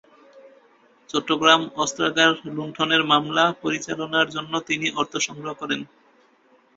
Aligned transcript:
চট্টগ্রাম 1.09 1.61
অস্ত্রাগার 1.75 2.31
লুণ্ঠনের 2.55 3.03
মামলা 3.03 3.45
পরিচালনার 3.61 4.27
জন্য 4.29 4.53
তিনি 4.59 4.87
অর্থ 4.99 5.13
সংগ্রহ 5.27 5.53
করেন। 5.61 5.81